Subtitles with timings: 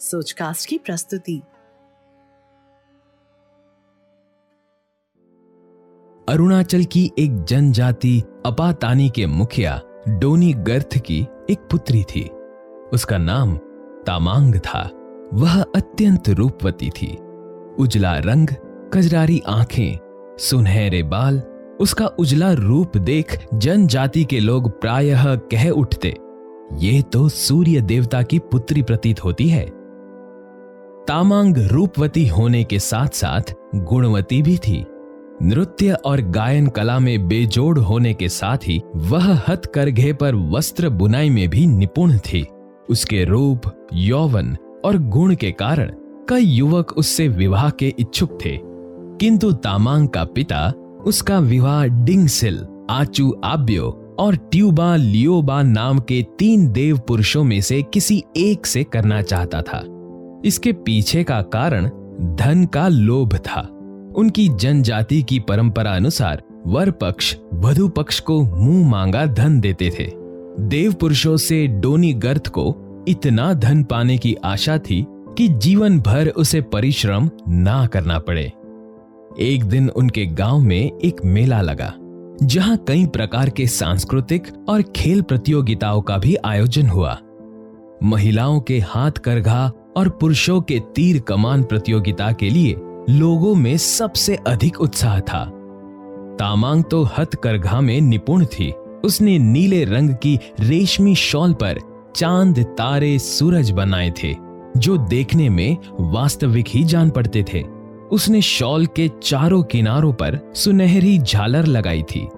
[0.00, 1.42] सोचकास्ट की प्रस्तुति।
[6.28, 12.28] अरुणाचल की एक जनजाति अपातानी के मुखिया डोनी गर्थ की एक पुत्री थी।
[12.92, 13.56] उसका नाम
[14.06, 14.90] तामांग था।
[15.34, 17.16] वह अत्यंत रूपवती थी।
[17.78, 18.48] उजला रंग,
[18.94, 21.40] कजरारी आँखें, सुनहरे बाल,
[21.80, 26.14] उसका उजला रूप देख जनजाति के लोग प्रायः कह उठते,
[26.72, 29.77] ये तो सूर्य देवता की पुत्री प्रतीत होती है।
[31.08, 34.84] तामांग रूपवती होने के साथ साथ गुणवती भी थी।
[35.42, 41.30] नृत्य और गायन कला में बेजोड़ होने के साथ ही वह हथकरघे पर वस्त्र बुनाई
[41.30, 42.46] में भी निपुण थी।
[42.90, 45.92] उसके रूप, यौवन और गुण के कारण
[46.28, 48.58] कई युवक उससे विवाह के इच्छुक थे।
[49.20, 50.72] किंतु तामांग का पिता,
[51.06, 57.82] उसका विवाह डिंगसिल, आचू आब्यो और ट्यूबा लियोबा नाम के तीन देव पुरुषों में से
[57.82, 59.94] किसी एक से करना चाहता था।
[60.44, 61.88] इसके पीछे का कारण
[62.36, 63.60] धन का लोभ था।
[64.16, 70.10] उनकी जनजाति की परंपरा अनुसार वर पक्ष, वधु पक्ष को मुँह मांगा धन देते थे।
[70.60, 72.74] देव पुरुषों से डोनी गर्थ को
[73.08, 75.04] इतना धन पाने की आशा थी
[75.38, 78.52] कि जीवन भर उसे परिश्रम ना करना पड़े।
[79.40, 81.92] एक दिन उनके गाँव में एक मेला लगा,
[82.42, 87.18] जहाँ कई प्रकार के सांस्कृतिक और खेल प्रतियोगिताओं का भी आयोजन हुआ।
[88.02, 92.76] महिलाओं के हाथ करघा और पुरुषों के तीर कमान प्रतियोगिता के लिए
[93.10, 95.44] लोगों में सबसे अधिक उत्साह था।
[96.38, 98.72] तामांग तो हथकरघा में निपुण थी।
[99.04, 101.78] उसने नीले रंग की रेशमी शॉल पर
[102.16, 104.36] चाँद, तारे, सूरज बनाए थे,
[104.76, 107.62] जो देखने में वास्तविक ही जान पड़ते थे।
[108.12, 112.28] उसने शॉल के चारों किनारों पर सुनहरी झालर लगाई थी।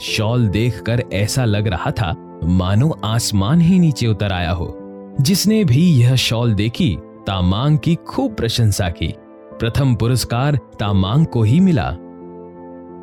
[0.00, 4.80] शॉल देखकर ऐसा लग रहा था, मानो आसमान ही नीचे उतर आया हो।
[5.20, 9.14] जिसने भी यह शॉल देखी, तामांग की खूब प्रशंसा की।
[9.60, 11.90] प्रथम पुरस्कार तामांग को ही मिला।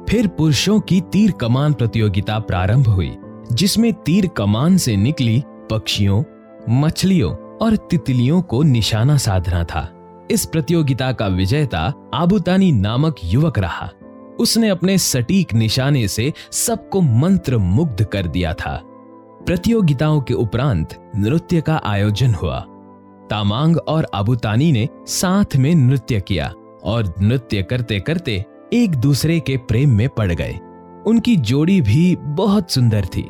[0.10, 3.18] फिर पुरुषों की तीर कमान प्रतियोगिता प्रारंभ हुई,
[3.52, 6.24] जिसमें तीर कमान से निकली पक्षियों,
[6.70, 9.94] मछलियों और तितलियों को निशाना साधना था।
[10.32, 13.90] इस प्रतियोगिता का विजेता आबुतानी नामक युवक रहा।
[14.40, 18.84] उसने अपने सटीक निशाने से सबको मंत्र मुग्ध कर दिया था।
[19.46, 22.60] प्रतियोगिताओं के उपरांत नृत्य का आयोजन हुआ।
[23.30, 26.54] तामांग और आबुतानी ने साथ में नृत्य किया
[26.84, 30.60] और नृत्य करते करते एक दूसरे के प्रेम में पड़ गए।
[31.08, 33.30] उनकी जोड़ी भी बहुत सुंदर थी।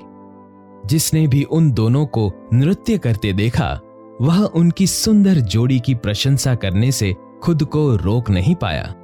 [0.86, 3.80] जिसने भी उन दोनों को नृत्य करते देखा,
[4.22, 8.96] वह उनकी सुंदर जोड़ी की प्रशंसा करने से खुद को रोक नहीं पाया।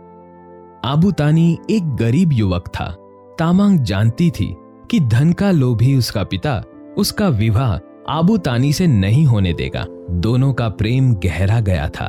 [0.85, 2.95] आबुतानी एक गरीब युवक था।
[3.39, 4.57] तामांग जानती थी
[4.91, 6.63] कि धन का लोभी उसका पिता
[6.97, 12.08] उसका विवाह आबुतानी से नहीं होने देगा। दोनों का प्रेम गहरा गया था।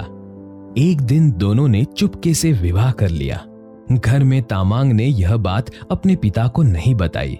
[0.79, 3.45] एक दिन दोनों ने चुपके से विवाह कर लिया।
[3.93, 7.39] घर में तामांग ने यह बात अपने पिता को नहीं बताई।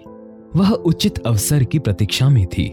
[0.55, 2.65] वह उचित अवसर की प्रतीक्षा में थी।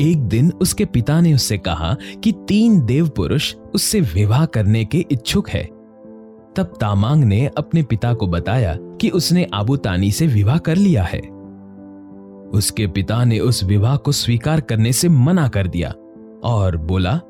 [0.00, 5.06] एक दिन उसके पिता ने उससे कहा कि तीन देव पुरुष उससे विवाह करने के
[5.10, 5.64] इच्छुक है।
[6.56, 11.33] तब तामांग ने अपने पिता को बताया कि उसने आबुतानी से विवाह कर लिया है।
[12.54, 15.90] उसके पिता ने उस विवाह को स्वीकार करने से मना कर दिया
[16.44, 17.20] और बोला,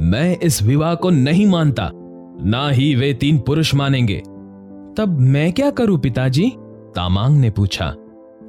[0.00, 1.90] मैं इस विवाह को नहीं मानता,
[2.42, 4.18] ना ही वे तीन पुरुष मानेंगे।
[4.96, 6.52] तब मैं क्या करूँ पिताजी?
[6.94, 7.94] तामांग ने पूछा,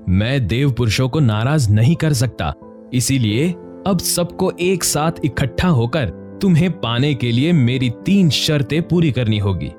[0.09, 2.53] मैं देव पुरुषों को नाराज़ नहीं कर सकता,
[2.93, 3.49] इसीलिए
[3.87, 6.09] अब सबको एक साथ इकट्ठा होकर
[6.41, 9.71] तुम्हें पाने के लिए मेरी तीन शर्तें पूरी करनी होगी।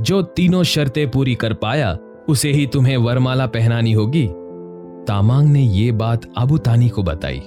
[0.00, 1.96] जो तीनों शर्तें पूरी कर पाया,
[2.28, 4.28] उसे ही तुम्हें वरमाला पहनानी होगी।
[5.06, 7.38] तामांग ने ये बात अबू तानी को बताई।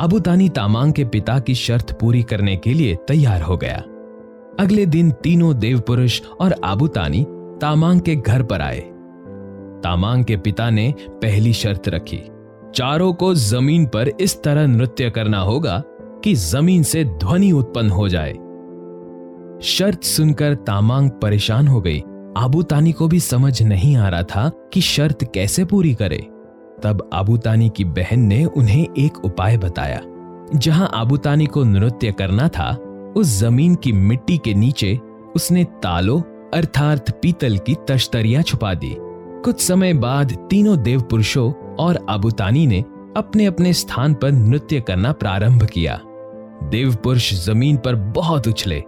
[0.00, 3.82] अबू तानी तामांग के पिता की शर्त पूरी करने के लिए तैयार हो गया।
[4.60, 7.26] अगले दिन तीनों देव पुरुष और आबू तानी
[7.60, 8.80] तामांग के घर पर आए।
[9.82, 10.92] तामांग के पिता ने
[11.22, 12.20] पहली शर्त रखी,
[12.74, 15.82] चारों को ज़मीन पर इस तरह नृत्य करना होगा
[16.24, 18.32] कि ज़मीन से ध्वनि उत्पन्न हो जाए।
[19.62, 22.02] शर्त सुनकर तामांग परेशान हो गई।
[22.36, 26.26] आबूतानी को भी समझ नहीं आ रहा था कि शर्त कैसे पूरी करे।
[26.82, 30.00] तब आबूतानी की बहन ने उन्हें एक उपाय बताया।
[30.54, 32.70] जहाँ आबूतानी को नृत्य करना था,
[33.16, 34.98] उस ज़मीन की मिट्टी के नीचे
[35.36, 36.18] उसने तालो
[36.54, 38.94] अर्थात पीतल की तश्तरियाँ छुपा दी।
[39.44, 42.80] कुछ समय बाद तीनों देव पुरुषों और आबूतानी ने
[43.16, 46.00] अपने अपने स्थान पर नृत्य करना प्रारंभ किया।
[46.64, 48.82] देव पुरुष ज़मीन पर बहुत उछले,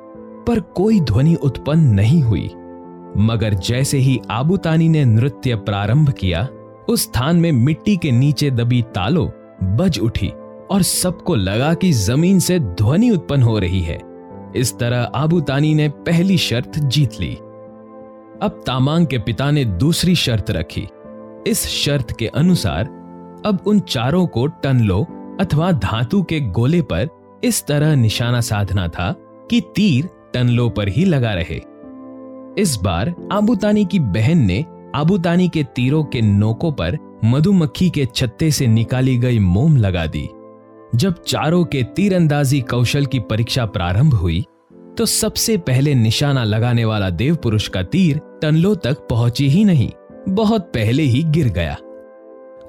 [0.47, 2.51] पर कोई ध्वनि उत्पन्न नहीं हुई।
[3.17, 6.43] मगर जैसे ही आबूतानी ने नृत्य प्रारंभ किया
[6.91, 9.33] उस स्थान में मिट्टी के नीचे दबी तालो
[9.63, 10.29] बज उठी
[10.71, 13.99] और सबको लगा कि ज़मीन से ध्वनि उत्पन्न हो रही है।
[14.57, 17.35] इस तरह आबुतानी ने पहली शर्त जीत ली।
[18.43, 20.87] अब तामांग के पिता ने दूसरी शर्त रखी।
[21.47, 22.85] इस शर्त के अनुसार
[23.47, 25.07] अब उन चारों को टनलो
[25.41, 27.09] अथवा धातु के गोले पर
[27.45, 29.15] इस तरह निशाना साधना था
[29.51, 31.61] कि तीर टनलो पर ही लगा रहे।
[32.63, 34.65] इस बार आबुतानी की बहन ने
[34.95, 40.29] आबुतानी के तीरों के नोकों पर मधुमक्खी के छत्ते से निकाली गई मोम लगा दी।
[40.95, 44.45] जब चारों के तीरंदाजी कौशल की परीक्षा प्रारंभ हुई
[44.99, 49.91] तो सबसे पहले निशाना लगाने वाला देव पुरुष का तीर टनलो तक पहुँची ही नहीं,
[50.29, 51.77] बहुत पहले ही गिर गया।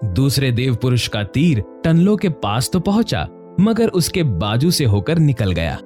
[0.05, 3.27] दूसरे देव पुरुष का तीर टनलो के पास तो पहुँचा,
[3.59, 5.77] मगर उसके बाजू से होकर निकल गया।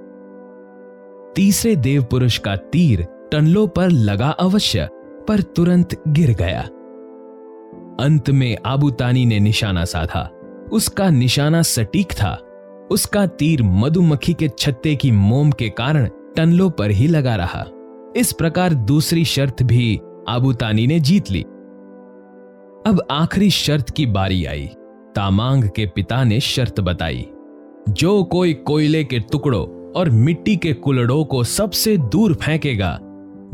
[1.36, 4.88] तीसरे देव पुरुष का तीर टनलो पर लगा अवश्य
[5.28, 6.62] पर तुरंत गिर गया।
[8.00, 10.32] अंत में आबुतानी ने निशाना साधा।
[10.72, 12.42] उसका निशाना सटीक था।
[12.92, 17.66] उसका तीर मधुमक्खी के छत्ते की मोम के कारण टनलो पर ही लगा रहा।
[18.16, 20.00] इस प्रकार दूसरी शर्त भी
[20.30, 21.42] आबुतानी ने जीत ली।
[22.88, 24.70] अब आखिरी शर्त की बारी आई।
[25.16, 27.28] तामांग के पिता ने शर्त बताई।
[27.90, 33.00] जो कोई कोयले के टुकड़ों और मिट्टी के कुलड़ों को सबसे दूर फेंकेगा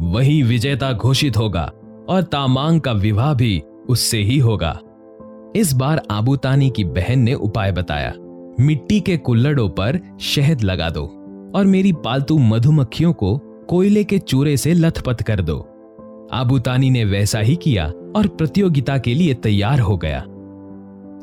[0.02, 1.72] वही विजेता घोषित होगा
[2.10, 4.80] और तामांग का विवाह भी उससे ही होगा।
[5.56, 8.14] इस बार आबूतानी की बहन ने उपाय बताया।
[8.60, 11.04] मिट्टी के कुल्लड़ों पर शहद लगा दो
[11.56, 13.38] और मेरी पालतू मधुमक्खियों को
[13.70, 15.58] कोयले के चूरे से लथपथ कर दो।
[16.34, 20.26] आबूतानी ने वैसा ही किया और प्रतियोगिता के लिए तैयार हो गया।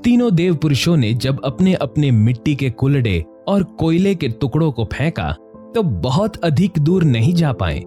[0.04, 4.84] तीनों देव पुरुषों ने जब अपने अपने मिट्टी के कुलड़े और कोयले के टुकड़ों को
[4.84, 5.32] फेंका
[5.74, 7.82] तो बहुत अधिक दूर नहीं जा पाए।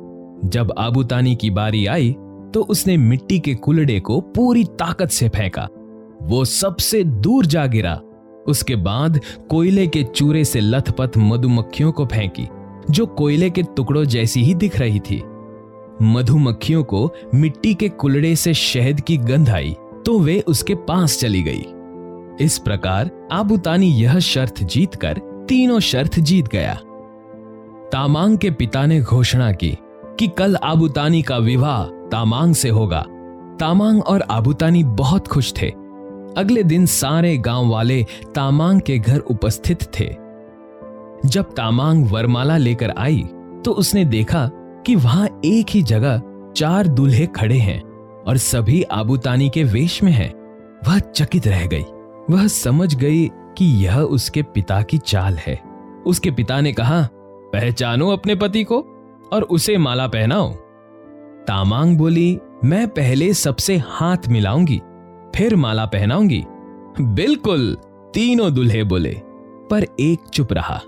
[0.45, 2.15] जब आबूतानी की बारी आई
[2.53, 5.67] तो उसने मिट्टी के कुलड़े को पूरी ताकत से फेंका।
[6.21, 7.99] वो सबसे दूर जा गिरा।
[8.47, 12.47] उसके बाद कोयले के चूरे से लथपथ मधुमक्खियों को फेंकी,
[12.91, 15.21] जो कोयले के टुकड़ों जैसी ही दिख रही थी।
[16.01, 21.41] मधुमक्खियों को मिट्टी के कुलड़े से शहद की गंध आई तो वे उसके पास चली
[21.43, 21.65] गई।
[22.45, 26.73] इस प्रकार आबूतानी यह शर्त जीतकर तीनों शर्त जीत गया।
[27.91, 29.77] तामांग के पिता ने घोषणा की
[30.19, 33.05] कि कल आबूतानी का विवाह तामांग से होगा।
[33.59, 35.69] तामांग और आबूतानी बहुत खुश थे।
[36.37, 38.05] अगले दिन सारे गाँव वाले
[38.35, 40.15] तामांग के घर उपस्थित थे।
[41.25, 43.23] जब तामांग वरमाला लेकर आई
[43.65, 44.49] तो उसने देखा
[44.85, 46.21] कि वहाँ एक ही जगह
[46.55, 47.81] चार दूल्हे खड़े हैं
[48.27, 50.33] और सभी आबूतानी के वेश में हैं।
[50.87, 51.83] वह चकित रह गई।
[52.29, 53.27] वह समझ गई
[53.57, 55.59] कि यह उसके पिता की चाल है।
[56.05, 57.07] उसके पिता ने कहा,
[57.53, 58.90] पहचानो अपने पति को।
[59.33, 60.51] और उसे माला पहनाओ।
[61.47, 64.81] तामांग बोली, मैं पहले सबसे हाथ मिलाऊँगी,
[65.35, 66.43] फिर माला पहनाऊँगी।
[67.01, 67.75] बिल्कुल,
[68.13, 69.13] तीनों दूल्हे बोले,
[69.69, 70.79] पर एक चुप रहा।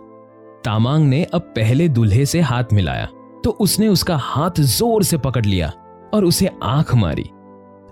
[0.64, 3.08] तामांग ने अब पहले दूल्हे से हाथ मिलाया
[3.44, 5.72] तो उसने उसका हाथ ज़ोर से पकड़ लिया
[6.14, 7.30] और उसे आँख मारी।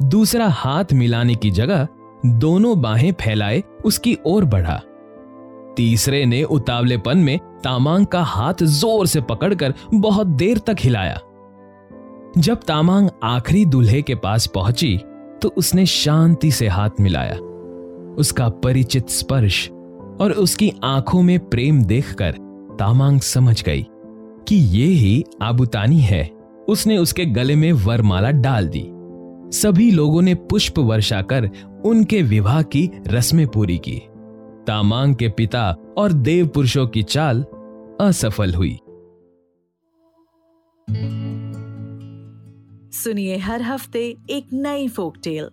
[0.03, 1.87] दूसरा हाथ मिलाने की जगह
[2.25, 4.79] दोनों बाहें फैलाए, उसकी ओर बढ़ा।
[5.77, 11.19] तीसरे ने उतावलेपन में तामांग का हाथ ज़ोर से पकड़कर बहुत देर तक हिलाया।
[12.37, 14.97] जब तामांग आखिरी दूल्हे के पास पहुँची
[15.41, 17.35] तो उसने शांति से हाथ मिलाया।
[18.15, 19.67] उसका परिचित स्पर्श
[20.21, 22.35] और उसकी आँखों में प्रेम देखकर
[22.79, 23.85] तामांग समझ गई
[24.47, 26.23] कि ये ही आबुतानी है।
[26.69, 28.87] उसने उसके गले में वरमाला डाल दी।
[29.53, 31.49] सभी लोगों ने पुष्प वर्षा कर
[31.85, 34.01] उनके विवाह की रस्में पूरी की।
[34.67, 37.43] तामांग के पिता और देव पुरुषों की चाल
[38.01, 38.77] असफल हुई।
[42.93, 45.49] सुनिए हर हफ़्ते एक नई फोक टेल